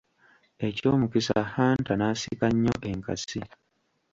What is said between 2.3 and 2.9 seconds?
nnyo